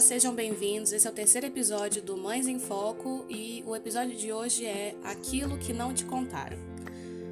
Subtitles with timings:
[0.00, 0.92] Sejam bem-vindos.
[0.92, 4.94] Esse é o terceiro episódio do Mães em Foco e o episódio de hoje é
[5.02, 6.56] Aquilo que não te contaram.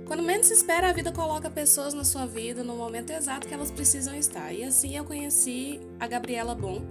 [0.05, 3.55] Quando menos se espera, a vida coloca pessoas na sua vida no momento exato que
[3.55, 4.53] elas precisam estar.
[4.53, 6.83] E assim eu conheci a Gabriela Bom,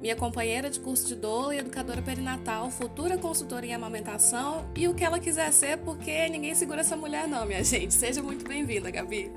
[0.00, 4.94] minha companheira de curso de doula e educadora perinatal, futura consultora em amamentação e o
[4.94, 7.92] que ela quiser ser, porque ninguém segura essa mulher não, minha gente.
[7.92, 9.32] Seja muito bem-vinda, Gabi.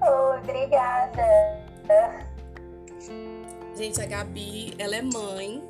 [0.00, 1.60] Obrigada.
[3.74, 5.62] Gente, a Gabi, ela é mãe,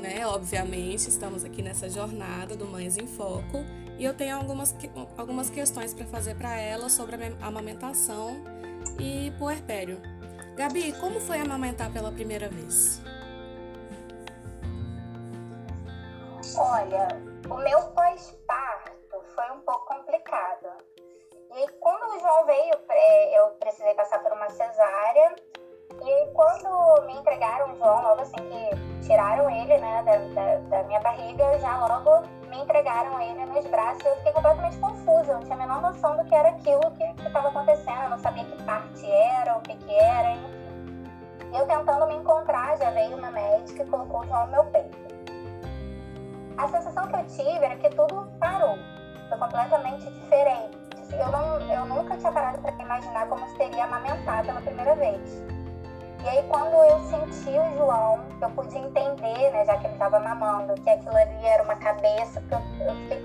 [0.00, 0.26] né?
[0.26, 3.64] Obviamente, estamos aqui nessa jornada do Mães em Foco
[3.98, 4.74] e eu tenho algumas,
[5.16, 8.42] algumas questões para fazer para ela sobre a amamentação
[8.98, 10.00] e puerpério.
[10.56, 13.00] Gabi, como foi amamentar pela primeira vez?
[16.56, 17.08] Olha,
[17.48, 20.68] o meu pós-parto foi um pouco complicado.
[21.56, 22.74] E quando o João veio,
[23.32, 25.36] eu precisei passar por uma cesárea
[26.02, 30.82] e quando me entregaram o João, logo assim que tiraram ele né, da, da, da,
[30.84, 34.04] minha barriga, já logo me entregaram ele nos braços.
[34.04, 37.04] Eu fiquei completamente confusa, eu não tinha a menor noção do que era aquilo que
[37.26, 40.64] estava acontecendo, eu não sabia que parte era, o que, que era, enfim.
[41.56, 45.04] Eu tentando me encontrar, já veio uma médica e colocou o João no meu peito.
[46.56, 48.76] A sensação que eu tive era que tudo parou,
[49.28, 50.84] foi completamente diferente.
[51.12, 55.53] Eu, não, eu nunca tinha parado para imaginar como seria amamentar pela primeira vez.
[56.24, 60.18] E aí, quando eu senti o João, eu pude entender, né, já que ele estava
[60.18, 63.22] mamando, que aquilo ali era uma cabeça, que eu, eu fiquei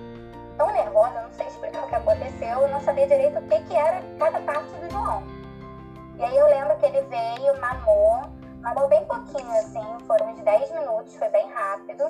[0.58, 3.74] tão nervosa, não sei explicar o que aconteceu, eu não sabia direito o que, que
[3.74, 5.24] era cada parte do João.
[6.18, 8.24] E aí eu lembro que ele veio, mamou,
[8.60, 12.04] mamou bem pouquinho, assim, foram uns 10 minutos, foi bem rápido.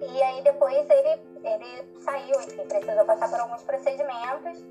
[0.00, 4.64] E aí depois ele, ele saiu, enfim, precisou passar por alguns procedimentos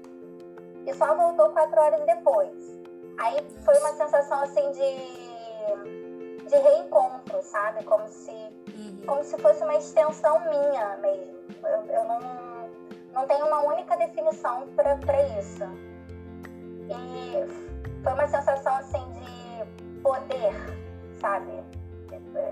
[0.87, 2.84] e só voltou quatro horas depois.
[3.17, 7.83] Aí foi uma sensação assim de, de reencontro, sabe?
[7.83, 9.01] Como se, uhum.
[9.05, 11.35] como se fosse uma extensão minha mesmo.
[11.63, 12.19] Eu, eu não,
[13.13, 14.93] não tenho uma única definição para
[15.39, 15.63] isso.
[16.89, 20.53] E foi uma sensação assim de poder,
[21.19, 21.63] sabe?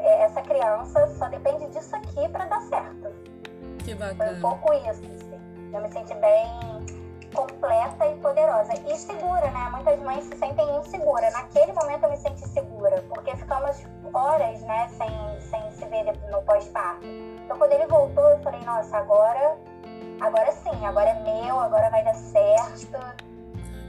[0.03, 3.11] Essa criança só depende disso aqui para dar certo.
[3.83, 4.17] Que bacana.
[4.17, 5.71] Foi um pouco isso, assim.
[5.73, 7.02] Eu me senti bem
[7.33, 8.73] completa e poderosa.
[8.87, 9.69] E segura, né?
[9.71, 11.33] Muitas mães se sentem inseguras.
[11.33, 13.83] Naquele momento eu me senti segura, porque ficamos
[14.13, 17.05] horas, né, sem, sem se ver no pós-parto.
[17.05, 19.57] Então quando ele voltou, eu falei, nossa, agora,
[20.21, 22.97] agora sim, agora é meu, agora vai dar certo.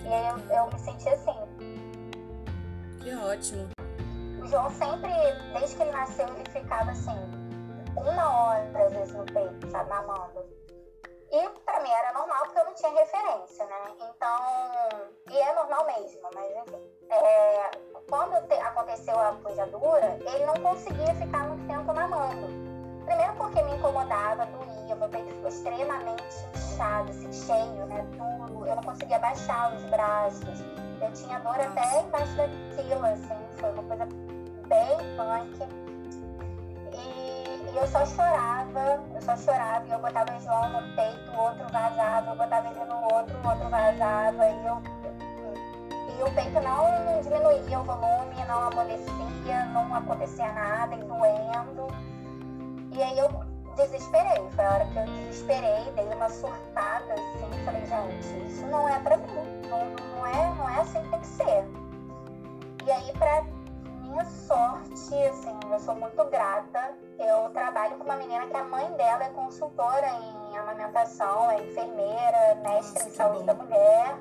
[0.04, 1.36] E aí eu, eu me senti assim.
[3.00, 3.68] Que ótimo.
[4.42, 5.12] O João sempre,
[5.52, 7.16] desde que ele nasceu, ele ficava assim,
[7.96, 10.53] uma hora às vezes no peito, sabe, mamando.
[11.34, 13.90] E para mim era normal porque eu não tinha referência, né?
[13.96, 14.38] Então,
[15.32, 16.80] e é normal mesmo, mas enfim.
[17.10, 17.70] É,
[18.08, 22.46] quando te, aconteceu a pujadura, ele não conseguia ficar muito tempo mamando.
[23.04, 28.02] Primeiro porque me incomodava, doía, meu peito ficou extremamente inchado, assim, cheio, né?
[28.12, 28.64] Duro.
[28.64, 30.60] Eu não conseguia baixar os braços.
[31.02, 32.46] Eu tinha dor até embaixo da
[32.76, 34.06] quila, assim, foi uma coisa
[34.68, 35.83] bem punk.
[37.74, 41.42] E eu só chorava, eu só chorava, e eu botava o João no peito, o
[41.42, 44.80] outro vazava, eu botava ele no outro, o outro vazava, e eu.
[46.16, 51.88] E o peito não diminuía o volume, não amolecia, não acontecia nada, e doendo.
[52.92, 53.28] E aí eu
[53.74, 58.88] desesperei, foi a hora que eu desesperei, dei uma surtada assim, falei, gente, isso não
[58.88, 59.26] é pra mim,
[59.68, 59.84] não,
[60.16, 61.64] não, é, não é assim que tem que ser.
[62.86, 63.42] E aí, pra
[64.14, 66.94] minha sorte, assim, eu sou muito grata.
[67.18, 72.54] Eu trabalho com uma menina que a mãe dela é consultora em amamentação, é enfermeira,
[72.62, 73.46] mestre Nossa, em saúde bom.
[73.46, 74.16] da mulher.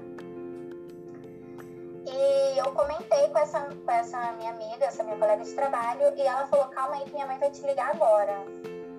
[2.06, 6.22] E eu comentei com essa, com essa minha amiga, essa minha colega de trabalho, e
[6.22, 8.46] ela falou: calma aí, que minha mãe vai te ligar agora.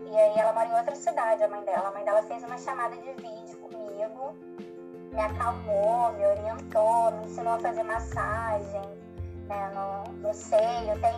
[0.07, 1.89] E aí ela mora em outra cidade, a mãe dela.
[1.89, 4.33] A mãe dela fez uma chamada de vídeo comigo,
[5.13, 9.04] me acalmou, me orientou, me ensinou a fazer massagem
[9.49, 9.73] né,
[10.21, 11.15] no, seio, tem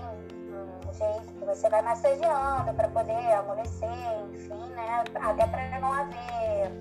[0.88, 3.88] um jeito que você vai massageando para poder amolecer,
[4.32, 6.73] enfim, né, até para não haver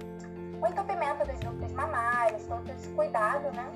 [0.62, 3.70] o entupimento dos ductos mamários, todo esse cuidado, né?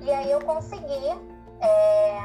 [0.00, 1.08] E aí eu consegui
[1.60, 2.18] é,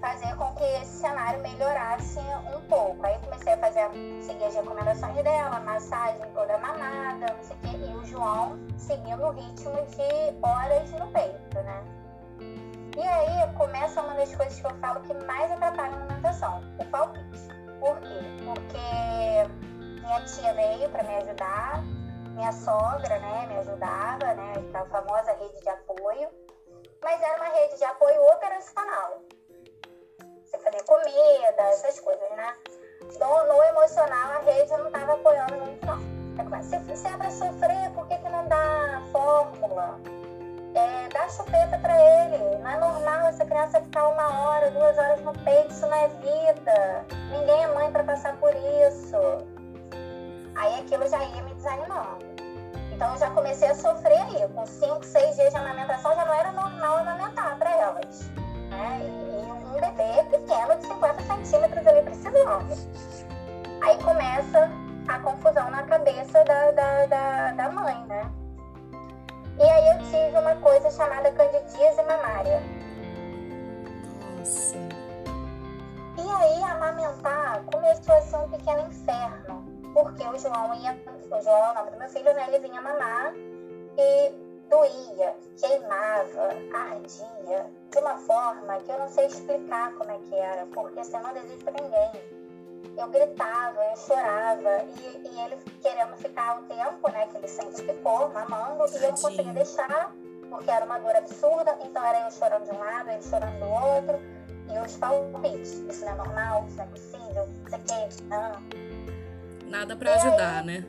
[0.00, 2.20] fazer com que esse cenário melhorasse
[2.54, 3.04] um pouco.
[3.04, 3.88] Aí comecei a fazer,
[4.20, 9.22] seguir as recomendações dela, massagem toda mamada, não sei o quê, e o João seguindo
[9.24, 11.95] o ritmo de horas no peito, né?
[12.96, 16.84] E aí começa uma das coisas que eu falo que mais atrapalha a alimentação, o
[16.86, 17.46] palpite.
[17.78, 18.08] Por quê?
[18.42, 21.82] Porque minha tia veio para me ajudar,
[22.34, 26.30] minha sogra, né, me ajudava, né, a famosa rede de apoio,
[27.02, 29.20] mas era uma rede de apoio operacional.
[30.86, 32.54] comida, essas coisas, né?
[33.20, 36.62] No, no emocional, a rede não estava apoiando muito, não.
[36.62, 40.00] Se, se é para sofrer, por que, que não dá fórmula?
[40.76, 42.58] É, dá chupeta para ele.
[42.58, 46.08] Não é normal essa criança ficar uma hora, duas horas no peito, isso não é
[46.08, 47.06] vida.
[47.30, 49.16] Ninguém é mãe para passar por isso.
[50.54, 52.26] Aí aquilo já ia me desanimando.
[52.92, 54.46] Então eu já comecei a sofrer aí.
[54.54, 58.28] Com cinco, seis dias de amamentação já não era normal amamentar para elas.
[58.68, 59.00] Né?
[59.00, 62.76] E um bebê pequeno de 50 centímetros ali precisando.
[63.82, 64.70] Aí começa
[65.08, 68.30] a confusão na cabeça da, da, da, da mãe, né?
[69.58, 72.60] E aí eu tive uma coisa chamada candidíase mamária.
[74.38, 74.76] Nossa.
[76.18, 79.64] E aí amamentar começou a ser um pequeno inferno.
[79.94, 80.92] Porque o João ia.
[81.30, 82.44] O João é o nome do meu filho, né?
[82.48, 83.32] Ele vinha mamar
[83.96, 90.34] e doía, queimava, ardia, de uma forma que eu não sei explicar como é que
[90.34, 92.35] era, porque você não deseja pra ninguém
[92.96, 97.82] eu gritava, eu chorava, e, e, ele querendo ficar o tempo, né, que ele sempre
[97.82, 100.14] ficou mamando, e eu não conseguia deixar,
[100.48, 103.66] porque era uma dor absurda, então era eu chorando de um lado, ele chorando do
[103.66, 104.18] outro,
[104.68, 109.70] e os palpites, isso não é normal, isso não é possível, isso aqui, não.
[109.70, 110.86] Nada para ajudar, aí, né?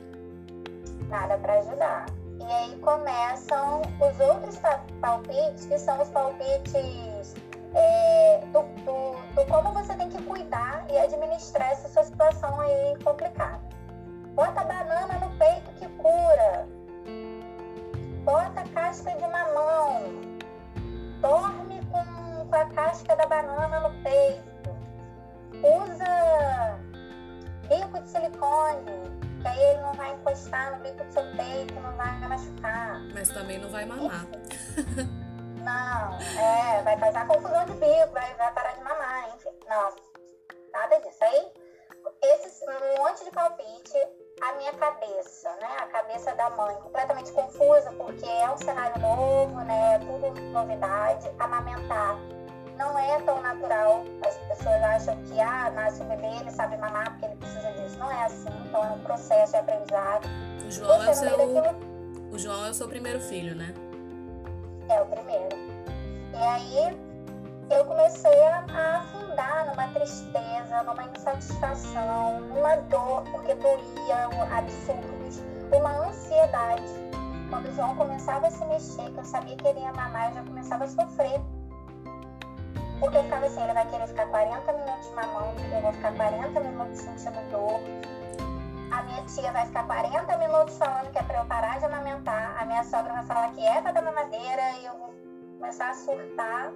[1.08, 2.06] Nada para ajudar.
[2.40, 4.58] E aí começam os outros
[5.00, 7.34] palpites, que são os palpites
[7.74, 12.96] é, do, do, do, como você tem que cuidar e administrar essa sua situação aí
[13.02, 13.60] complicada.
[14.34, 16.66] Bota banana no peito que cura.
[18.24, 20.02] Bota casca de mamão.
[21.20, 24.48] Dorme com, com a casca da banana no peito.
[25.62, 26.78] Usa
[27.68, 28.84] bico de silicone,
[29.40, 33.00] que aí ele não vai encostar no bico do seu peito, não vai machucar.
[33.12, 34.26] Mas também não vai mamar.
[35.62, 39.50] Não, é, vai causar confusão de bico, vai, vai parar de mamar, enfim.
[39.68, 39.92] Não,
[40.72, 41.24] nada disso.
[41.24, 41.52] Aí,
[42.22, 43.98] esse um monte de palpite,
[44.40, 45.76] a minha cabeça, né?
[45.80, 49.98] A cabeça da mãe, completamente confusa, porque é um cenário novo, né?
[49.98, 51.30] Tudo novidade.
[51.38, 52.16] Amamentar
[52.76, 54.04] não é tão natural.
[54.24, 57.98] As pessoas acham que, ah, nasce o bebê, ele sabe mamar porque ele precisa disso.
[57.98, 60.28] Não é assim, então é um processo de aprendizado.
[60.66, 61.30] O João, é o, seu...
[61.30, 62.30] Daquilo...
[62.32, 63.74] o João é o seu primeiro filho, né?
[64.88, 65.56] É o primeiro.
[66.32, 66.98] E aí
[67.70, 68.64] eu comecei a,
[68.98, 75.42] afundar numa tristeza, numa insatisfação, numa dor, porque doía, absurdos,
[75.72, 77.08] uma ansiedade.
[77.50, 80.34] Quando o João começava a se mexer, que eu sabia que ele ia mamar, eu
[80.34, 81.40] já começava a sofrer.
[83.00, 86.60] Porque eu ficava assim, ele vai querer ficar 40 minutos mamando, eu vou ficar 40
[86.60, 87.80] minutos sentindo dor.
[89.34, 92.56] Tia vai ficar 40 minutos falando que é para eu parar de amamentar.
[92.60, 95.14] A minha sogra vai falar que é para dar mamadeira e eu vou
[95.58, 96.72] começar a surtar.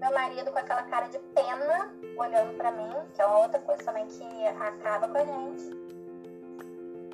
[0.00, 3.84] Meu marido com aquela cara de pena olhando para mim, que é uma outra coisa
[3.84, 5.82] também que acaba com a gente.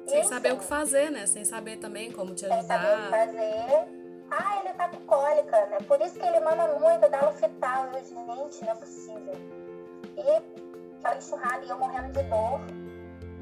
[0.06, 1.26] Sem saber o que fazer, né?
[1.26, 2.62] Sem saber também como te ajudar.
[2.62, 3.98] Sem saber o que fazer.
[4.30, 5.78] Ah, ele tá com cólica, né?
[5.86, 7.88] Por isso que ele mama muito, dá lufital.
[7.92, 9.34] Eu, gente, não é possível.
[10.16, 12.87] E aquela enxurrada e eu morrendo de dor.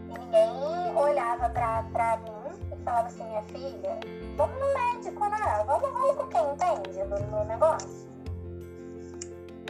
[0.09, 3.99] Ninguém olhava pra, mim e falava assim, minha filha,
[4.37, 5.65] vamos no médico, né?
[5.67, 8.09] Vamos, vamos com quem entende do negócio.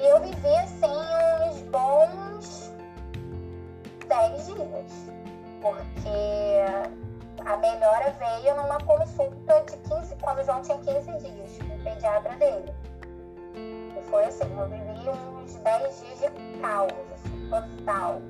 [0.00, 0.86] E eu vivi assim
[1.48, 2.72] uns bons
[4.06, 4.92] 10 dias.
[5.62, 6.60] Porque
[7.44, 11.82] a melhora veio numa consulta de 15, quando o João tinha 15 dias, com o
[11.82, 12.74] pediatra dele.
[13.54, 18.20] E foi assim, eu vivi uns 10 dias de caos, assim, total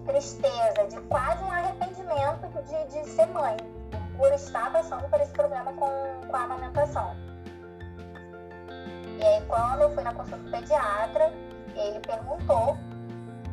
[0.00, 3.56] tristeza, de quase um arrependimento de, de ser mãe,
[4.16, 5.88] por estar passando por esse problema com,
[6.28, 7.16] com a amamentação.
[9.18, 11.30] E aí, quando eu fui na consulta do pediatra,
[11.74, 12.76] ele perguntou: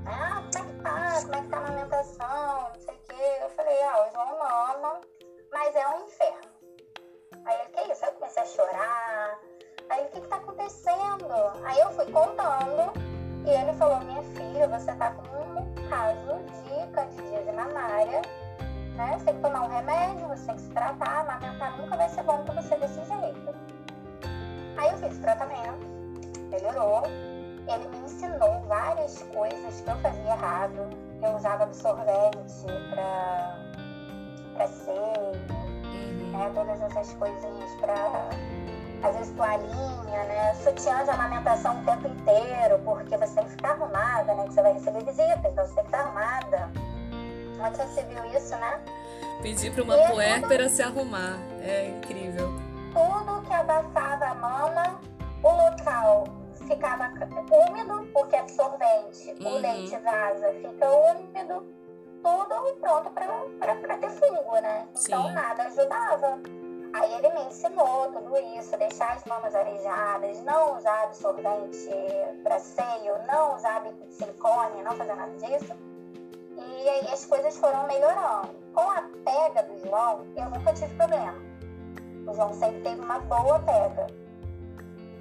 [0.06, 1.22] Ah, como é que tá?
[1.22, 2.70] Como é que tá a amamentação?
[2.74, 3.40] Não sei o quê.
[3.42, 5.02] Eu falei: Ah, o João mama,
[5.52, 6.52] mas é um inferno.
[7.46, 8.06] Aí ele: Que isso?
[8.06, 9.40] Aí eu comecei a chorar.
[9.90, 11.28] Aí ele: O que que tá acontecendo?
[11.66, 12.94] Aí eu fui contando
[13.46, 15.47] e ele falou: Minha filha, você tá com
[15.90, 18.22] caso de candidíase mamária,
[18.96, 19.18] né?
[19.18, 22.24] Você tem que tomar um remédio, você tem que se tratar, amamentar nunca vai ser
[22.24, 23.56] bom pra você desse jeito.
[24.78, 25.88] Aí eu fiz o tratamento,
[26.50, 27.04] melhorou.
[27.06, 30.90] Ele me ensinou várias coisas que eu fazia errado.
[31.22, 33.58] Eu usava absorvente pra,
[34.54, 35.32] pra seio,
[36.32, 36.52] né?
[36.54, 38.30] Todas essas coisinhas pra
[39.04, 40.54] às vezes toalhinha, né?
[40.56, 44.44] Sutiã de amamentação o tempo inteiro, porque você tem que ficar arrumada, né?
[44.48, 46.72] Que você vai receber visita, então você tem que estar arrumada.
[47.60, 48.82] Onde você viu isso, né?
[49.42, 51.38] Pedir para uma e puérpera tudo, se arrumar.
[51.62, 52.50] É incrível.
[52.94, 55.00] Tudo que abafava a mama,
[55.44, 56.26] o local
[56.68, 57.12] ficava
[57.70, 59.56] úmido, porque é absorvente, uhum.
[59.56, 61.66] o leite vaza, fica úmido,
[62.22, 64.88] tudo pronto para ter fungo, né?
[64.96, 65.14] Sim.
[65.14, 66.40] Então nada ajudava.
[66.94, 71.90] Aí ele me ensinou tudo isso, deixar as mamas arejadas, não usar absorvente
[72.44, 75.76] para seio, não usar silicone, não fazer nada disso.
[76.58, 78.56] E aí as coisas foram melhorando.
[78.74, 81.36] Com a pega do João, eu nunca tive problema.
[82.28, 84.08] O João sempre teve uma boa pega.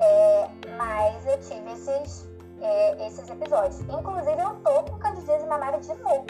[0.00, 2.28] É, mas eu tive esses,
[2.60, 3.80] é, esses episódios.
[3.80, 6.26] Inclusive, eu tô com candidíase mamária de novo.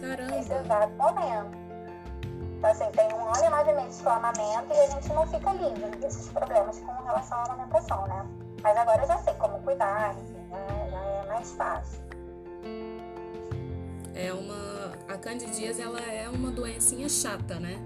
[0.00, 0.32] Caramba!
[0.32, 1.63] Nesse exato momento.
[2.64, 5.52] Então, assim, tem um ano e nove meses de amamento e a gente não fica
[5.52, 8.26] livre desses problemas com relação à alimentação, né?
[8.62, 10.88] Mas agora eu já sei como cuidar, enfim, né?
[10.90, 12.00] já é mais fácil.
[14.14, 14.94] É uma...
[15.06, 17.76] A candidíase, ela é uma doencinha chata, né?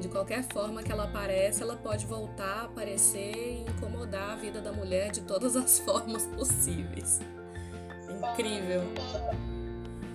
[0.00, 4.60] De qualquer forma que ela aparece, ela pode voltar a aparecer e incomodar a vida
[4.60, 7.20] da mulher de todas as formas possíveis.
[8.32, 8.82] Incrível.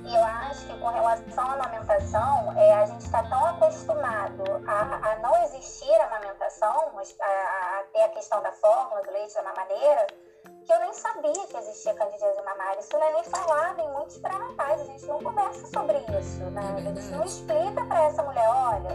[0.09, 5.11] E eu acho que com relação à amamentação, é, a gente está tão acostumado a,
[5.11, 7.27] a, não existir a amamentação, a,
[7.79, 10.07] a, ter a questão da fórmula, do leite, da mamadeira,
[10.65, 12.79] que eu nem sabia que existia candidíase mamária.
[12.79, 16.73] Isso não é nem falado em muitos pré-natais, a gente não conversa sobre isso, né?
[16.75, 18.89] A gente não explica para essa mulher, olha,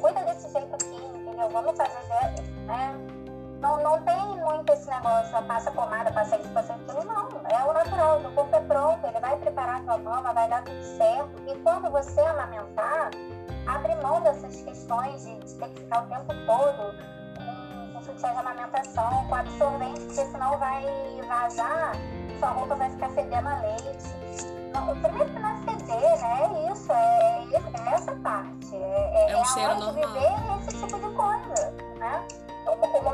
[0.00, 1.48] cuida desse jeito aqui, entendeu?
[1.50, 3.17] Vamos fazer, né?
[3.60, 7.28] Não, não tem muito esse negócio, passa pomada, passa isso, passa aquilo, não.
[7.50, 10.62] É o natural, o corpo é pronto, ele vai preparar a tua mama, vai dar
[10.62, 11.42] tudo certo.
[11.46, 13.10] E quando você amamentar,
[13.66, 16.94] abre mão dessas questões de, de ter que ficar o tempo todo
[17.92, 20.84] com, sutiã de amamentação, com absorvente, porque senão vai
[21.26, 21.92] vazar,
[22.38, 24.18] sua roupa vai ficar fedendo a leite.
[24.72, 26.68] Não, primeiro que não é feder, né?
[26.68, 28.76] É isso, é, é essa parte.
[28.76, 29.94] É, é, é um cheiro normal.
[29.94, 31.17] viver esse tipo de coisa?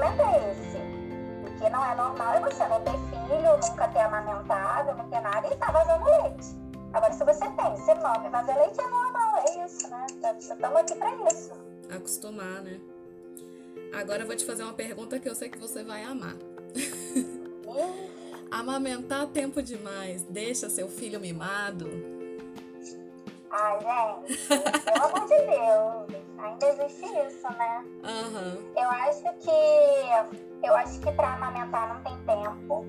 [0.05, 0.77] O momento é esse.
[0.77, 5.21] O que não é normal é você não ter filho, nunca ter amamentado, não ter
[5.21, 6.65] nada e tá vazando leite.
[6.93, 10.07] Agora, se você tem, você mama e vaza leite, é normal, é isso, né?
[10.39, 11.53] Estamos aqui para isso.
[11.91, 12.79] Acostumar, né?
[13.93, 16.37] Agora eu vou te fazer uma pergunta que eu sei que você vai amar.
[18.51, 21.89] Amamentar tempo demais deixa seu filho mimado?
[23.51, 24.49] Ai, gente,
[24.85, 26.24] pelo amor de Deus.
[26.45, 27.85] Ainda existe isso, né?
[28.05, 28.73] Uhum.
[28.77, 32.85] Eu acho que eu acho que para amamentar não tem tempo.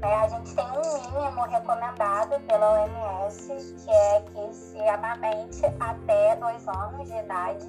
[0.00, 0.14] Né?
[0.14, 6.66] A gente tem um mínimo recomendado pela OMS, que é que se amamente até dois
[6.68, 7.68] anos de idade.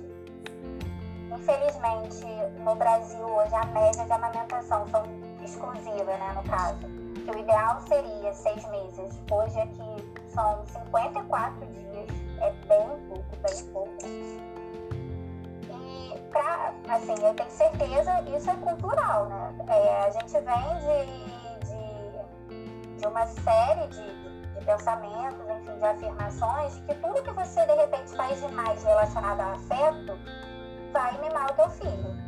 [1.32, 2.26] Infelizmente,
[2.60, 5.04] no Brasil hoje a média de amamentação são
[5.44, 6.88] exclusiva, né, no caso.
[7.26, 9.20] Que o ideal seria seis meses.
[9.32, 12.10] Hoje aqui são 54 dias.
[12.42, 14.43] É bem pouco, bem pouco
[16.34, 19.56] pra, assim, eu tenho certeza, isso é cultural, né?
[19.70, 26.76] É, a gente vem de, de, de uma série de, de, pensamentos, enfim, de afirmações,
[26.76, 30.18] de que tudo que você de repente faz demais relacionado a afeto
[30.92, 32.24] vai mimar o teu filho.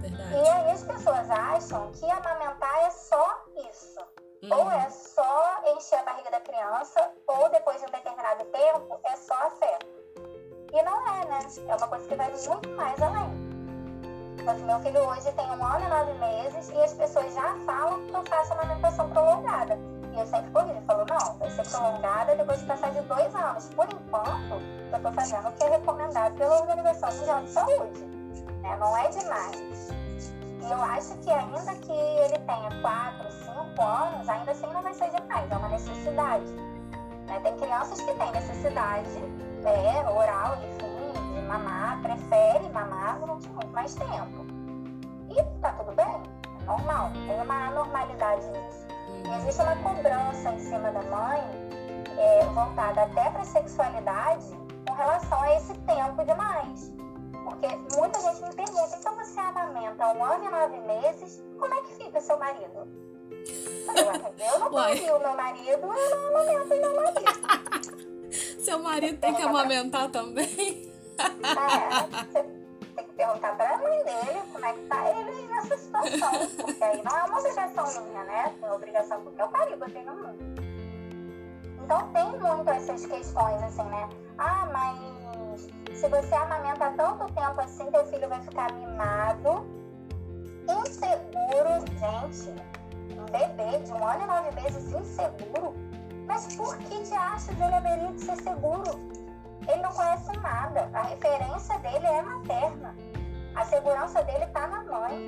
[0.00, 0.34] Verdade.
[0.34, 4.00] E aí as pessoas acham que amamentar é só isso.
[4.42, 4.48] Hum.
[4.52, 9.16] Ou é só encher a barriga da criança, ou depois de um determinado tempo é
[9.16, 9.86] só afeto.
[10.72, 11.38] E não é, né?
[11.66, 13.48] É uma coisa que vai muito mais além.
[14.44, 18.06] Mas meu filho hoje tem um ano e nove meses e as pessoas já falam
[18.06, 19.78] que eu faço amamentação prolongada.
[20.12, 23.66] E eu sempre corrijo, falo, não, vai ser prolongada depois de passar de dois anos.
[23.74, 24.54] Por enquanto,
[24.90, 28.04] eu estou fazendo o que é recomendado pela Organização Mundial de Saúde.
[28.62, 28.76] Né?
[28.78, 29.90] Não é demais.
[30.60, 34.92] E eu acho que ainda que ele tenha quatro, cinco anos, ainda assim não vai
[34.92, 36.52] ser demais, é uma necessidade.
[37.26, 37.40] Né?
[37.42, 43.94] Tem crianças que têm necessidade é, oral, enfim, de mamar, prefere mamar durante muito mais
[43.94, 44.46] tempo.
[45.30, 46.22] E tá tudo bem,
[46.60, 48.86] é normal, tem uma anormalidade nisso.
[49.24, 51.42] E existe uma cobrança em cima da mãe,
[52.18, 54.46] é, voltada até para a sexualidade,
[54.86, 56.92] com relação a esse tempo demais.
[57.44, 61.82] Porque muita gente me pergunta, então você amamenta um ano e nove meses, como é
[61.82, 62.88] que fica seu marido?
[64.38, 67.98] Eu não pari o meu marido, eu não amamento meu marido.
[68.68, 70.92] Seu marido tem que amamentar também?
[71.18, 72.42] É,
[72.94, 76.48] tem que perguntar pra mãe dele como é que tá ele nessa situação.
[76.54, 78.54] Porque aí não é uma obrigação minha, né?
[78.60, 80.62] É uma obrigação porque eu pari, botei no mundo.
[81.82, 84.06] Então tem muito essas questões, assim, né?
[84.36, 85.62] Ah, mas
[85.98, 89.66] se você amamenta tanto tempo assim, teu filho vai ficar mimado,
[90.68, 91.86] inseguro.
[91.98, 92.50] Gente,
[93.18, 95.74] um bebê de um ano e nove meses inseguro
[96.28, 99.00] mas por que de achas ele haveria de ser seguro?
[99.66, 100.88] Ele não conhece nada.
[100.92, 102.94] A referência dele é materna.
[103.56, 105.18] A segurança dele está na mãe.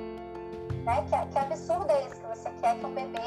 [0.85, 1.05] Né?
[1.09, 3.19] Que, que absurdo é isso, que você quer que um bebê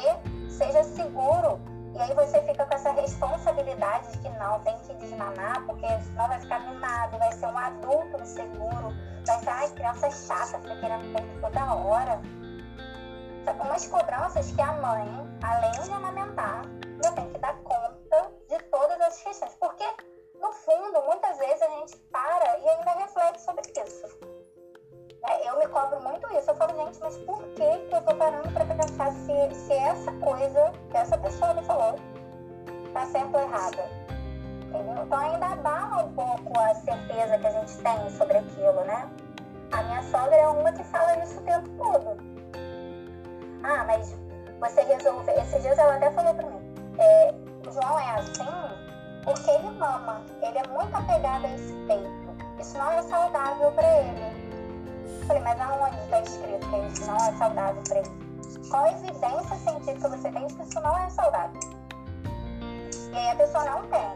[0.48, 1.60] seja seguro.
[1.94, 6.26] E aí você fica com essa responsabilidade de que não, tem que desmanar, porque senão
[6.26, 8.92] vai ficar mimado, vai ser um adulto inseguro,
[9.24, 12.20] vai ser, ai, criança chata, fica querendo peito toda hora.
[13.60, 16.62] Umas cobranças que a mãe, além de amamentar,
[17.12, 19.54] tem que dar conta de todas as questões.
[19.56, 19.84] Porque,
[20.40, 24.18] no fundo, muitas vezes a gente para e ainda reflete sobre isso.
[25.26, 26.50] É, eu me cobro muito isso.
[26.50, 30.72] Eu falo, gente, mas por que, eu tô parando para pensar se, se essa coisa
[30.90, 31.94] que essa pessoa me falou
[32.92, 33.82] tá certo ou errada?
[34.62, 35.04] Entendeu?
[35.04, 39.10] Então ainda abala um pouco a certeza que a gente tem sobre aquilo, né?
[39.72, 42.16] A minha sogra é uma que fala isso o tempo todo.
[43.62, 44.14] Ah, mas
[44.60, 45.32] você resolve.
[45.32, 47.34] Esses dias ela até falou para mim: é,
[47.70, 48.84] João é assim
[49.24, 52.24] porque ele mama, ele é muito apegado a esse peito.
[52.60, 55.24] Isso não é saudável para ele.
[55.26, 58.68] Falei, mas aonde está escrito que isso não é saudável para ele?
[58.70, 61.60] Qual evidência científica você tem de que isso não é saudável?
[63.12, 64.12] E aí a pessoa não tem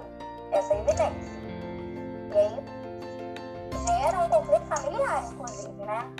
[0.52, 1.38] essa evidência.
[2.30, 2.78] E aí
[3.86, 6.12] gera um conflito familiar, inclusive, né?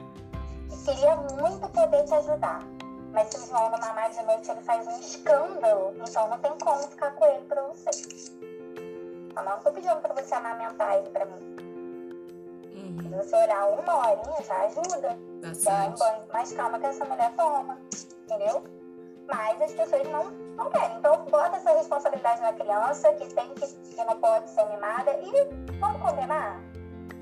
[0.73, 2.77] E queria muito poder te ajudar.
[3.12, 7.11] Mas se o João de noite ele faz um escândalo, então não tem como ficar
[7.12, 7.91] com ele pra você.
[9.37, 11.57] Eu não tô pedindo pra você amamentar ele pra mim.
[13.03, 15.19] Se você olhar uma horinha, já ajuda.
[15.65, 17.79] Dá um banho mais calma que essa mulher toma,
[18.25, 18.65] entendeu?
[19.27, 20.97] Mas as pessoas não, não querem.
[20.99, 25.12] Então, bota essa responsabilidade na criança, que tem que, que não pode ser mimada.
[25.21, 26.61] E vamos combinar?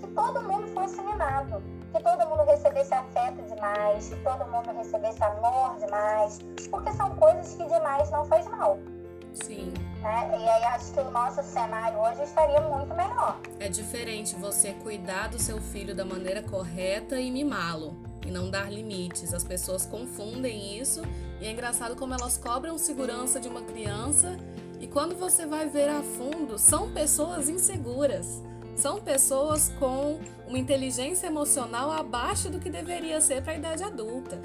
[0.00, 1.62] Que todo mundo fosse mimado.
[1.96, 4.10] Que todo mundo recebesse afeto demais.
[4.10, 6.40] Que todo mundo recebesse amor demais.
[6.70, 8.78] Porque são coisas que demais não faz mal.
[9.32, 9.72] Sim.
[10.02, 10.38] Né?
[10.38, 13.40] E aí acho que o nosso cenário hoje estaria muito melhor.
[13.58, 17.96] É diferente você cuidar do seu filho da maneira correta e mimá-lo.
[18.26, 19.32] E não dar limites.
[19.32, 21.00] As pessoas confundem isso
[21.40, 24.36] e é engraçado como elas cobram segurança de uma criança
[24.78, 28.42] e quando você vai ver a fundo, são pessoas inseguras.
[28.76, 34.38] São pessoas com uma inteligência emocional abaixo do que deveria ser para a idade adulta.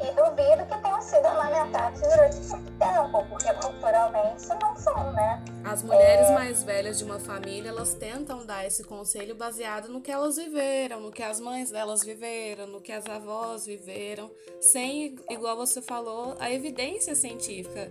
[0.00, 5.42] E duvido que tenham sido amamentados durante muito tempo, porque culturalmente não são, né?
[5.64, 6.34] As mulheres é...
[6.34, 11.00] mais velhas de uma família, elas tentam dar esse conselho baseado no que elas viveram,
[11.00, 14.30] no que as mães delas viveram, no que as avós viveram,
[14.60, 17.90] sem, igual você falou, a evidência científica.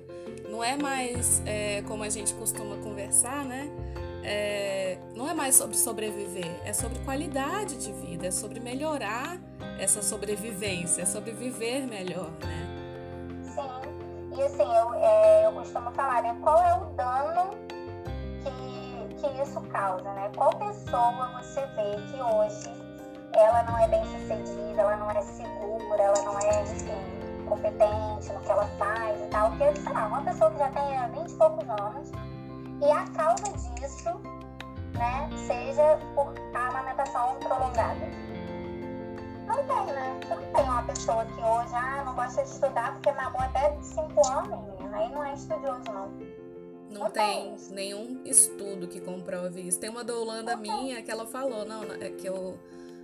[0.49, 3.71] Não é mais é, como a gente costuma conversar, né?
[4.23, 9.38] É, não é mais sobre sobreviver, é sobre qualidade de vida, é sobre melhorar
[9.77, 12.67] essa sobrevivência, é sobre viver melhor, né?
[13.43, 16.38] Sim, e assim, eu, é, eu costumo falar, né?
[16.41, 17.51] Qual é o dano
[18.43, 20.31] que, que isso causa, né?
[20.36, 22.71] Qual pessoa você vê que hoje
[23.33, 28.39] ela não é bem sucedida, ela não é segura, ela não é, enfim, competente no
[28.39, 31.36] que ela faz e tal, porque, sei lá, uma pessoa que já tem 20 e
[31.36, 32.12] poucos anos
[32.86, 34.10] e a causa disso,
[34.93, 38.34] né, seja por a amamentação prolongada
[39.46, 40.19] não tem, né?
[40.30, 44.28] Não tem uma pessoa que hoje, ah, não gosta de estudar porque mamou até 5
[44.28, 44.98] anos, menina.
[44.98, 46.12] Aí não é estudioso, não.
[46.89, 49.80] Não, não tem, tem nenhum estudo que comprove isso.
[49.80, 52.58] Tem uma doulanda minha que ela falou, não, é que eu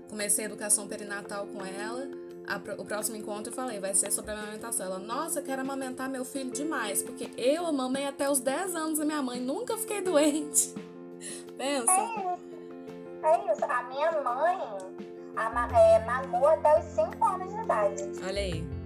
[0.09, 2.07] comecei a educação perinatal com ela.
[2.49, 4.87] A, o próximo encontro eu falei, vai ser sobre a amamentação.
[4.87, 9.05] Ela, nossa, quero amamentar meu filho demais, porque eu amamei até os 10 anos da
[9.05, 10.73] minha mãe, nunca fiquei doente.
[11.55, 11.91] Pensa.
[11.91, 12.49] É isso.
[13.21, 13.65] É isso.
[13.65, 14.57] A minha mãe,
[15.35, 18.03] a, é, mamou até os 5 anos de idade.
[18.25, 18.79] Olha aí.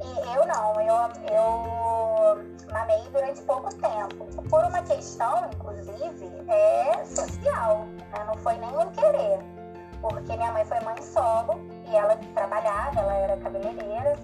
[0.00, 0.94] E eu não, eu,
[1.34, 4.24] eu mamei durante pouco tempo.
[4.48, 8.24] Por uma questão, inclusive, é social, né?
[8.24, 9.57] não foi nenhum querer.
[10.00, 14.16] Porque minha mãe foi mãe solo e ela trabalhava, ela era cabeleireira.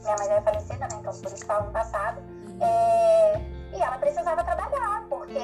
[0.00, 0.96] Minha mãe já é falecida, né?
[1.00, 2.22] Então por isso fala no passado.
[2.60, 3.40] É,
[3.72, 5.38] e ela precisava trabalhar, porque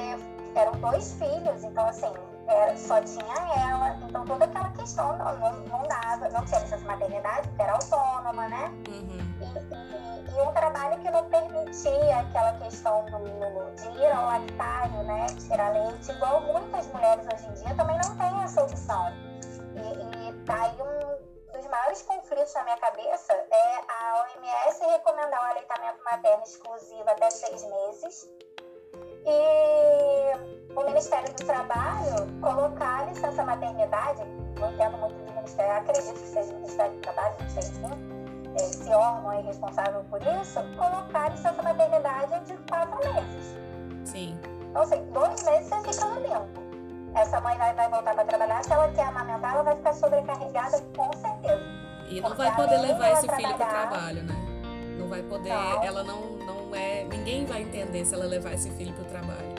[0.55, 2.11] eram dois filhos, então assim,
[2.47, 3.33] era, só tinha
[3.69, 7.73] ela, então toda aquela questão não, não, não dava, não tinha licença maternidade, porque era
[7.73, 8.71] autônoma, né?
[8.87, 9.19] Uhum.
[9.41, 15.03] E, e, e, um trabalho que não permitia aquela questão do, de ir ao lactário,
[15.03, 15.27] né?
[15.47, 19.13] Tirar leite, igual muitas mulheres hoje em dia também não têm essa opção.
[19.75, 25.51] E, e daí um dos maiores conflitos na minha cabeça é a OMS recomendar o
[25.51, 28.29] aleitamento materno exclusivo até seis meses
[29.25, 34.21] e o Ministério do Trabalho colocar a licença maternidade,
[34.59, 37.81] não entendo muito de Ministério, acredito que seja o Ministério do Trabalho, não sei se
[38.55, 43.57] esse órgão é responsável por isso, colocar a licença maternidade de quatro meses.
[44.05, 44.37] Sim.
[44.69, 46.63] Então, assim, dois meses você fica no limpo.
[47.15, 50.81] Essa mãe vai, vai voltar para trabalhar, se ela quer amamentar, ela vai ficar sobrecarregada
[50.95, 51.63] com certeza.
[52.09, 54.35] E não vai poder levar esse filho para o trabalho, né?
[54.99, 55.83] Não vai poder, não.
[55.83, 56.32] ela não,
[56.75, 59.53] é, ninguém vai entender se ela levar esse filho para o trabalho.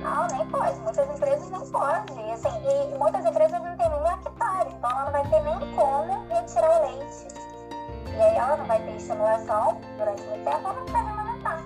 [0.00, 0.78] Não, nem pode.
[0.80, 2.32] Muitas empresas não podem.
[2.32, 6.26] Assim, e muitas empresas não têm nem hectare, então ela não vai ter nem como
[6.28, 7.26] retirar o leite.
[8.06, 11.62] E aí ela não vai ter estimulação durante muito tempo, ela não vai amamentar.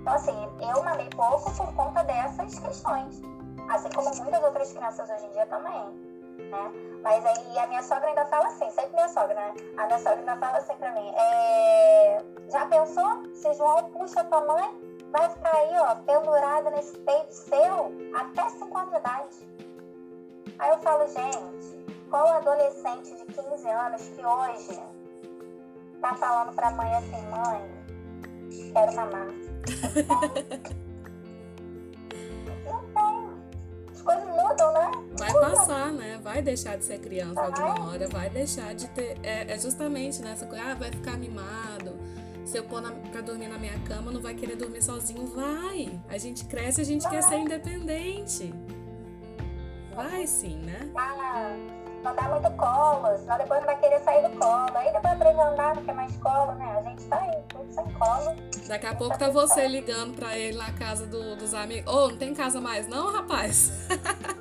[0.00, 3.22] Então, assim, eu mamei pouco por conta dessas questões.
[3.68, 6.10] Assim como muitas outras crianças hoje em dia também.
[6.50, 6.89] Né?
[7.02, 9.54] Mas aí a minha sogra ainda fala assim, sempre minha sogra, né?
[9.76, 12.22] A minha sogra ainda fala assim pra mim, é...
[12.50, 17.92] já pensou se João puxa tua mãe vai ficar aí, ó, pendurada nesse peito seu
[18.14, 19.48] até 5 anos de idade.
[20.58, 24.80] Aí eu falo, gente, qual adolescente de 15 anos que hoje
[26.00, 27.60] tá falando pra mãe assim, mãe,
[28.72, 29.26] quero mamar?
[32.66, 33.30] Não tem.
[33.92, 34.90] As coisas mudam, né?
[35.20, 36.18] Vai passar, né?
[36.22, 39.18] Vai deixar de ser criança alguma hora, vai deixar de ter.
[39.22, 41.98] É, é justamente nessa coisa, ah, vai ficar mimado
[42.50, 45.24] se eu pôr na, pra dormir na minha cama, não vai querer dormir sozinho?
[45.28, 45.88] Vai!
[46.08, 48.52] A gente cresce, a gente quer ser independente.
[49.94, 50.90] Vai sim, né?
[50.96, 51.54] Ah,
[52.02, 54.76] não dá muito colo, senão depois não vai querer sair do colo.
[54.76, 56.76] Aí depois aprende a andar, não quer mais colo, né?
[56.76, 58.36] A gente tá aí, tudo sem colo.
[58.66, 61.92] Daqui a pouco tá, tá você ligando pra ele na casa do, dos amigos.
[61.92, 63.70] Ô, oh, não tem casa mais não, rapaz?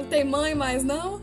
[0.00, 0.08] Não.
[0.08, 1.20] tem mãe mais não?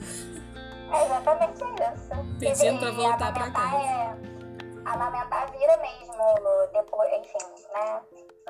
[0.92, 2.38] É exatamente isso.
[2.40, 3.78] Pedindo pra voltar pra casa.
[3.78, 4.40] É
[4.86, 6.24] amamentar vira mesmo,
[6.74, 8.02] depois, enfim, né?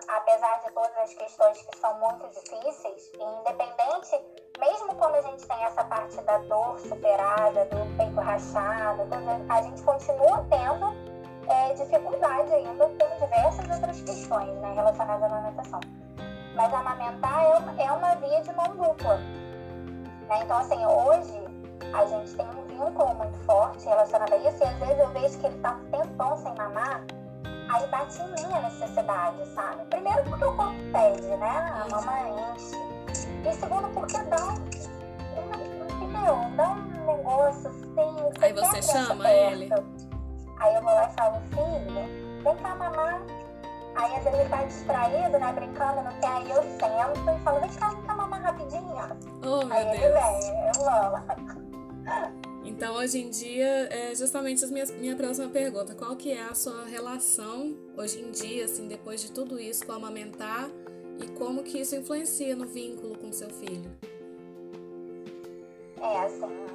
[0.07, 4.23] Apesar de todas as questões que são muito difíceis, independente,
[4.57, 9.03] mesmo quando a gente tem essa parte da dor superada, do peito rachado,
[9.49, 10.95] a gente continua tendo
[11.49, 15.79] é, dificuldade ainda com diversas outras questões né, relacionadas à amamentação.
[16.55, 19.19] Mas amamentar é uma, é uma via de mão dupla.
[20.29, 20.43] Né?
[20.43, 21.49] Então, assim, hoje
[21.93, 25.39] a gente tem um vínculo muito forte relacionado a isso, e às vezes eu vejo
[25.39, 27.03] que ele tá um tempão sem mamar,
[27.69, 29.85] aí bate em mim a necessidade, sabe?
[29.85, 31.73] Primeiro porque o corpo pede, né?
[31.81, 32.75] A mamãe enche.
[33.47, 34.53] E segundo porque dá um,
[35.95, 36.37] entendeu?
[36.55, 38.41] Dá um negócio assim.
[38.41, 39.53] Aí você chama perto.
[39.53, 39.73] ele.
[40.59, 43.21] Aí eu vou lá e falo, filho, vem cá mamar.
[43.95, 45.53] Aí às vezes ele tá distraído, né?
[45.53, 46.27] Brincando, não quer.
[46.27, 48.95] Aí eu sento e falo, vem cá, vem cá mamar rapidinho.
[49.43, 50.03] Oh, meu aí Deus.
[50.03, 52.39] ele vem, eu vou.
[52.63, 55.95] Então, hoje em dia, é justamente a minha, minha próxima pergunta.
[55.95, 59.91] Qual que é a sua relação, hoje em dia, assim, depois de tudo isso, com
[59.91, 60.69] amamentar
[61.19, 63.91] e como que isso influencia no vínculo com seu filho?
[65.99, 66.65] É, assim,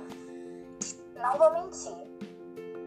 [1.17, 1.97] não vou mentir.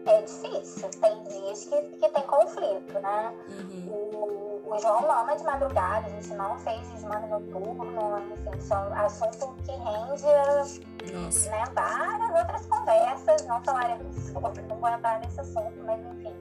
[0.08, 0.88] É difícil.
[1.00, 3.34] Tem dias que, que tem conflito, né?
[3.48, 3.88] Uhum.
[3.92, 7.84] O, o João mama de madrugada, a gente não fez desmame noturno,
[8.32, 10.26] enfim, são assunto que rende
[11.12, 11.50] nossa.
[11.50, 11.64] Né?
[11.74, 16.34] Várias outras conversas, não falaremos sobre, não vou entrar nesse assunto, mas enfim.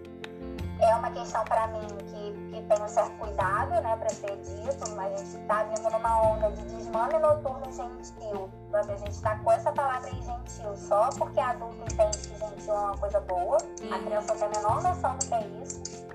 [0.80, 4.90] É uma questão para mim que, que tem um certo cuidado, né, para ser dito,
[4.96, 8.50] mas a gente está vindo numa onda de desmame noturno gentil.
[8.70, 12.74] Quando a gente está com essa palavra aí gentil só porque adulto entende que gentil
[12.74, 14.06] é uma coisa boa, a uhum.
[14.06, 16.08] criança tem a menor noção do que é isso.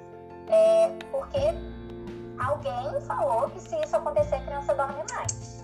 [0.49, 1.39] É porque
[2.39, 5.63] alguém falou que se isso acontecer, a criança dorme mais.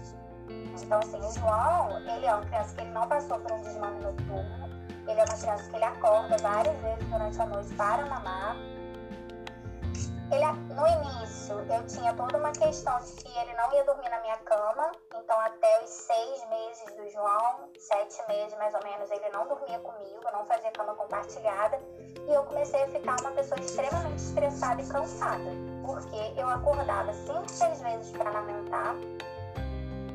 [0.83, 4.01] Então, assim, o João, ele é uma criança que ele não passou por um desmame
[4.01, 4.69] noturno.
[5.07, 8.57] Ele é uma criança que ele acorda várias vezes durante a noite para mamar.
[10.31, 14.21] Ele, no início, eu tinha toda uma questão de que ele não ia dormir na
[14.21, 14.93] minha cama.
[15.15, 19.79] Então, até os seis meses do João, sete meses mais ou menos, ele não dormia
[19.79, 21.81] comigo, não fazia cama compartilhada.
[22.27, 25.51] E eu comecei a ficar uma pessoa extremamente estressada e cansada.
[25.87, 28.95] Porque eu acordava cinco, seis vezes para amamentar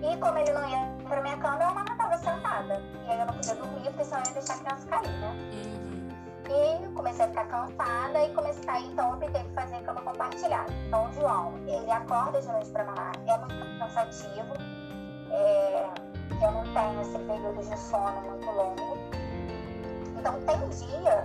[0.03, 2.81] e como ele não ia pra minha cama, eu amamentava sentada.
[3.05, 5.82] E aí eu não podia dormir, porque senão eu ia deixar a criança cair, né?
[6.53, 10.71] E comecei a ficar cansada e comecei então optei por fazer cama compartilhada.
[10.87, 14.53] Então o João, ele acorda de noite pra mamar, é muito cansativo.
[15.31, 15.89] É,
[16.41, 18.97] eu não tenho esse período de sono muito longo.
[20.19, 21.23] Então tem dia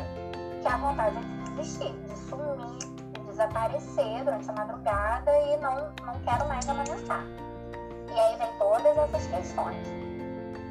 [0.63, 2.79] que a vontade é de desistir, de sumir,
[3.13, 5.75] de desaparecer durante a madrugada e não,
[6.07, 7.25] não quero mais amamentar.
[8.09, 9.87] E aí vem todas essas questões,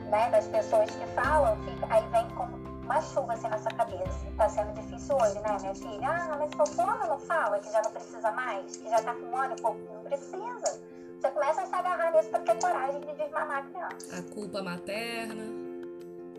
[0.10, 0.30] né?
[0.32, 4.17] Das pessoas que falam, fica, aí vem como uma chuva assim na sua cabeça.
[4.38, 6.08] Tá sendo difícil hoje, né, minha filha?
[6.08, 9.52] Ah, mas fulano não fala que já não precisa mais, que já tá com um
[9.52, 10.80] e pouco, não precisa.
[11.19, 14.19] Você começa a se agarrar nisso para ter coragem de desmamar a criança.
[14.19, 15.43] A culpa materna.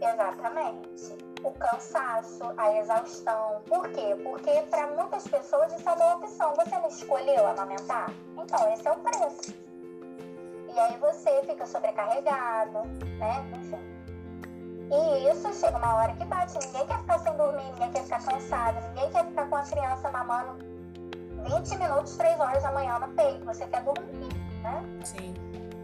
[0.00, 1.18] Exatamente.
[1.42, 3.60] O cansaço, a exaustão.
[3.66, 4.16] Por quê?
[4.22, 6.54] Porque para muitas pessoas isso é uma opção.
[6.54, 8.08] Você não escolheu amamentar?
[8.36, 9.54] Então, esse é o preço.
[10.72, 12.84] E aí você fica sobrecarregado,
[13.18, 13.44] né?
[13.56, 13.97] Enfim.
[14.90, 16.58] E isso chega uma hora que bate.
[16.66, 20.10] Ninguém quer ficar sem dormir, ninguém quer ficar cansado, ninguém quer ficar com a criança
[20.10, 20.64] mamando
[21.44, 23.44] 20 minutos, 3 horas da manhã no peito.
[23.44, 24.82] Você quer dormir, né?
[25.04, 25.34] Sim.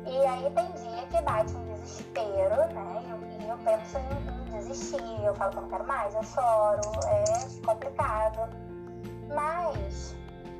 [0.06, 3.02] E aí tem dia que bate um desespero, né?
[3.06, 6.22] E eu, eu penso em, em, desistir, eu falo que eu não quero mais, eu
[6.22, 8.50] choro, é complicado.
[9.34, 10.14] Mas,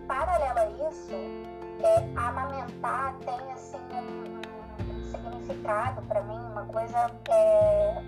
[0.07, 1.13] paralelo a isso,
[1.83, 8.03] é, amamentar tem assim um, um significado para mim, uma coisa é,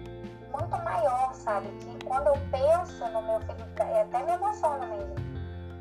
[0.52, 1.68] muito maior, sabe?
[1.78, 5.14] Que quando eu penso no meu filho, é, até me emociona mesmo.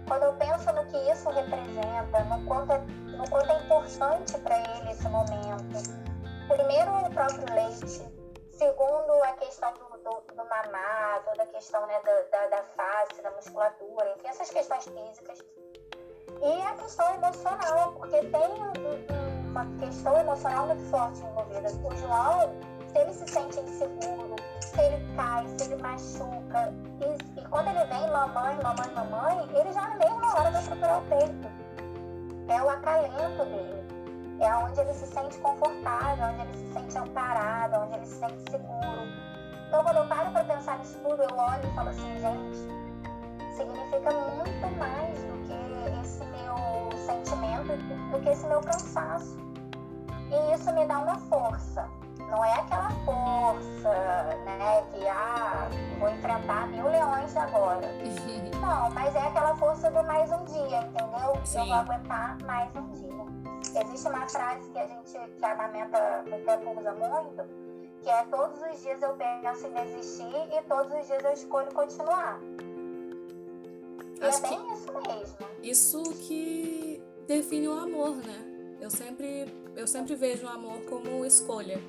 [0.07, 2.77] Quando eu penso no que isso representa, no quanto é,
[3.17, 6.05] no quanto é importante para ele esse momento.
[6.47, 8.05] Primeiro, o próprio leite.
[8.51, 13.21] Segundo, a questão do, do, do mamar, toda a questão né, da, da, da face,
[13.21, 15.39] da musculatura, enfim, essas questões físicas.
[16.41, 21.69] E a questão emocional, porque tem um, uma questão emocional muito forte envolvida.
[21.83, 22.59] O João,
[22.95, 27.83] se ele se sente inseguro, se ele cai, se ele machuca, e, e quando ele
[27.85, 31.49] vem mamãe, mamãe, mamãe, ele já nem uma hora vai procurar o peito.
[32.47, 33.85] É o acalento dele.
[34.39, 38.49] É onde ele se sente confortável, onde ele se sente amparado, onde ele se sente
[38.49, 39.01] seguro.
[39.67, 44.11] Então, quando eu paro para pensar nisso tudo, eu olho e falo assim, gente, significa
[44.11, 47.75] muito mais do que esse meu sentimento,
[48.11, 49.37] do que esse meu cansaço.
[50.31, 51.89] E isso me dá uma força.
[52.29, 53.89] Não é aquela força,
[54.45, 57.87] né, que ah, vou enfrentar mil leões agora.
[58.61, 61.45] Não, mas é aquela força do mais um dia, entendeu?
[61.45, 61.59] Sim.
[61.59, 63.81] Eu vou aguentar mais um dia.
[63.81, 67.43] Existe uma frase que a gente, que a amamenta no tempo usa muito,
[68.01, 71.73] que é todos os dias eu penso em desistir e todos os dias eu escolho
[71.73, 72.39] continuar.
[74.19, 75.37] E Acho é bem isso mesmo.
[75.61, 78.77] Isso que define o amor, né?
[78.79, 81.81] Eu sempre, eu sempre vejo o amor como escolha.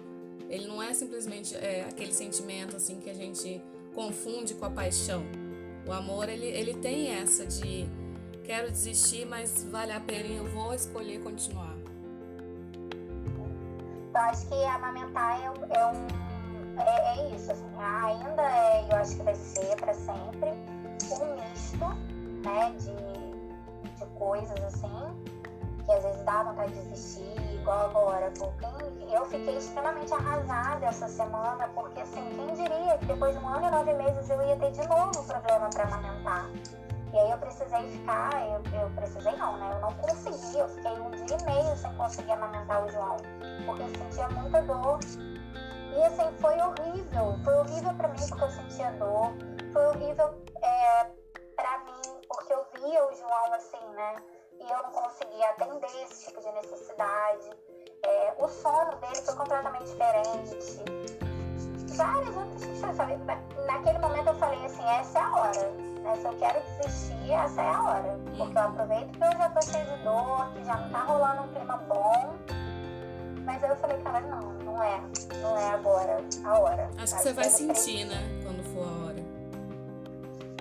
[0.48, 3.62] Ele não é simplesmente é, aquele sentimento assim que a gente
[3.94, 5.24] confunde com a paixão.
[5.86, 7.88] O amor ele, ele tem essa de
[8.44, 11.76] quero desistir, mas vale a pena e eu vou escolher continuar.
[14.14, 16.26] Eu acho que amamentar é, é um.
[16.78, 20.50] É, é, isso, assim, ainda é, eu acho que vai ser para sempre,
[21.10, 21.86] um misto
[22.44, 24.90] né, de, de coisas assim,
[25.86, 28.32] que às vezes vontade de desistir, igual agora.
[28.38, 28.66] Porque
[29.14, 33.68] eu fiquei extremamente arrasada essa semana, porque assim, quem diria que depois de um ano
[33.68, 36.50] e nove meses eu ia ter de novo problema para amamentar.
[37.12, 39.70] E aí eu precisei ficar, eu, eu precisei não, né?
[39.72, 43.16] Eu não consegui, eu fiquei um dia e meio sem conseguir amamentar o João,
[43.64, 44.98] porque eu sentia muita dor.
[45.94, 49.32] E assim, foi horrível, foi horrível para mim porque eu sentia dor,
[49.72, 51.06] foi horrível é,
[51.54, 54.16] para mim porque eu via o João assim, né?
[54.66, 57.50] E eu não conseguia atender esse tipo de necessidade.
[58.02, 60.56] É, o sono dele foi completamente diferente.
[61.96, 63.16] Várias outras questões, sabe?
[63.66, 66.16] Naquele momento eu falei assim, essa é a hora né?
[66.16, 68.18] Se eu quero desistir, essa é a hora.
[68.36, 71.42] Porque eu aproveito que eu já tô cheia de dor, que já não tá rolando
[71.42, 72.34] um clima bom.
[73.44, 75.00] Mas aí eu falei, cara, não, não é.
[75.42, 76.90] Não é agora a hora.
[76.98, 78.35] Acho que você vai sentir, né?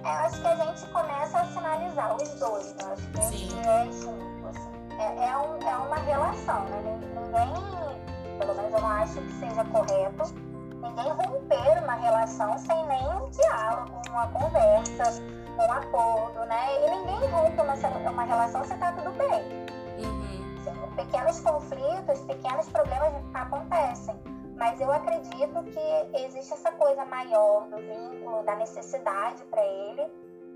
[0.05, 2.93] É, eu acho que a gente começa a sinalizar os dois, né?
[2.93, 3.59] Acho que Sim.
[3.59, 4.71] é junto, assim.
[4.99, 6.99] É, é, um, é uma relação, né?
[7.15, 10.31] Ninguém, pelo menos eu não acho que seja correto,
[10.75, 15.23] ninguém romper uma relação sem nenhum diálogo, uma conversa,
[15.57, 16.85] um acordo, né?
[16.85, 20.05] E ninguém rompe uma, uma relação se tá tudo bem.
[20.05, 20.55] Uhum.
[20.59, 24.34] Assim, pequenos conflitos, pequenos problemas acontecem.
[24.55, 30.07] Mas eu acredito que existe essa coisa maior do vínculo, da necessidade para ele,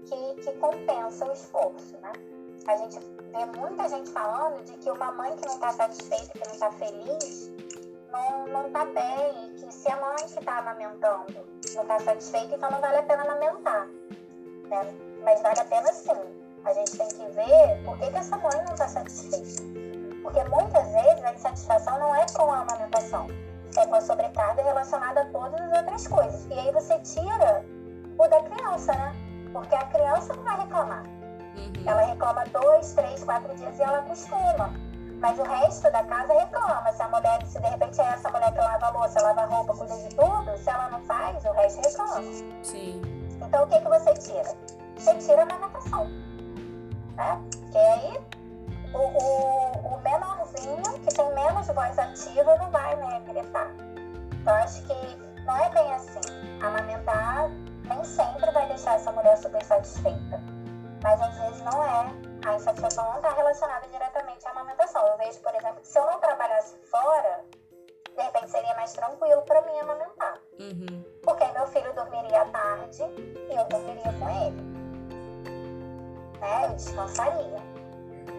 [0.06, 2.12] que, que compensa o esforço, né?
[2.68, 6.46] A gente vê muita gente falando de que uma mãe que não está satisfeita, que
[6.46, 7.52] não está feliz,
[8.12, 12.72] não, não tá bem, que se a mãe que está amamentando não está satisfeita, então
[12.72, 13.88] não vale a pena amamentar.
[13.88, 14.96] Né?
[15.24, 16.50] Mas vale a pena sim.
[16.64, 19.64] A gente tem que ver por que, que essa mãe não está satisfeita.
[20.22, 23.28] Porque muitas vezes a insatisfação não é com a amamentação,
[23.78, 26.48] é com a sobrecarga relacionada a todas as outras coisas.
[26.48, 27.64] E aí você tira
[28.18, 29.16] o da criança, né?
[29.54, 31.04] Porque a criança não vai reclamar.
[31.04, 31.84] Uhum.
[31.86, 34.74] Ela reclama dois, três, quatro dias e ela acostuma.
[35.20, 36.92] Mas o resto da casa reclama.
[36.94, 39.46] Se a mulher, se de repente é essa mulher que lava a louça, lava a
[39.46, 42.22] roupa, cuida de tudo, se ela não faz, o resto reclama.
[42.64, 43.02] Sim.
[43.42, 44.56] Então o que, que você tira?
[44.96, 46.06] Você tira a amamentação.
[47.16, 47.42] Né?
[47.52, 48.20] Porque aí
[48.94, 51.29] o, o, o, menorzinho, que tem
[51.60, 53.72] menos voz ativa, não vai né, gritar.
[54.42, 56.20] Então acho que não é bem assim.
[56.62, 57.50] Amamentar
[57.84, 60.42] nem sempre vai deixar essa mulher super satisfeita.
[61.04, 65.06] Mas às vezes não é a insatisfação não está relacionada diretamente à amamentação.
[65.06, 67.44] Eu vejo, por exemplo, que se eu não trabalhasse fora,
[68.16, 70.40] de repente seria mais tranquilo para mim amamentar.
[70.60, 71.04] Uhum.
[71.24, 74.62] porque meu filho dormiria à tarde e eu dormiria com ele.
[76.40, 76.66] Né?
[76.66, 77.60] Eu descansaria.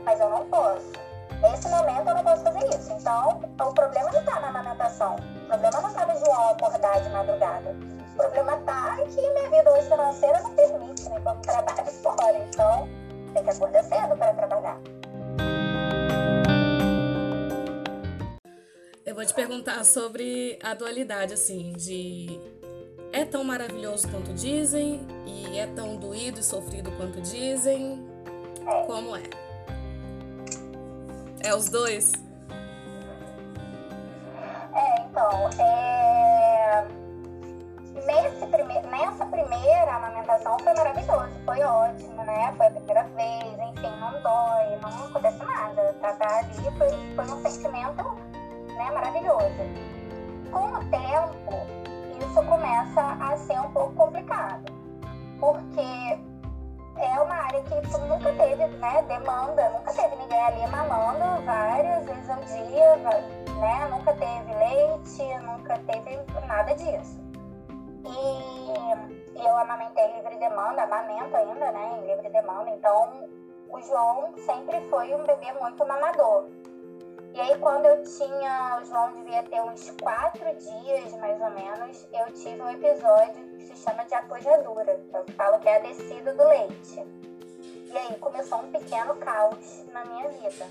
[0.04, 1.09] Mas eu não posso.
[1.42, 2.92] Nesse momento eu não posso fazer isso.
[2.92, 5.16] Então, o problema não está na amamentação.
[5.16, 7.74] O problema não está no João acordar de madrugada.
[8.12, 11.20] O problema está que minha vida hoje financeira não permite, né?
[11.24, 12.38] Como trabalho fora.
[12.38, 12.88] Então,
[13.32, 14.80] tem que acordar cedo para trabalhar.
[19.06, 22.38] Eu vou te perguntar sobre a dualidade, assim, de
[23.12, 28.06] é tão maravilhoso quanto dizem e é tão doído e sofrido quanto dizem.
[28.86, 29.49] Como é?
[31.42, 32.12] É os dois?
[34.74, 36.86] É, então, é...
[38.06, 38.80] Nesse prime...
[38.82, 42.52] nessa primeira amamentação foi maravilhoso, foi ótimo, né?
[42.56, 45.94] Foi a primeira vez, enfim, não dói, não acontece nada.
[46.00, 48.04] Tá, ali foi, foi um sentimento
[48.74, 49.90] né, maravilhoso.
[50.50, 51.66] Com o tempo,
[52.18, 54.72] isso começa a ser um pouco complicado,
[55.38, 56.18] porque
[57.00, 62.04] é uma área que tu nunca teve né, demanda, nunca teve ninguém ali mamando várias
[62.04, 67.18] vezes ao dia, né, nunca teve leite, nunca teve nada disso.
[68.04, 73.28] E eu amamentei livre demanda, amamento ainda, né, em livre demanda, então
[73.70, 76.48] o João sempre foi um bebê muito mamador.
[77.32, 82.06] E aí, quando eu tinha, o João devia ter uns quatro dias, mais ou menos,
[82.12, 85.00] eu tive um episódio que se chama de apojadura.
[85.14, 87.06] Eu falo que é a descida do leite.
[87.86, 90.66] E aí começou um pequeno caos na minha vida.